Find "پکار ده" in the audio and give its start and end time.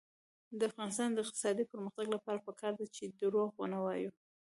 2.47-2.85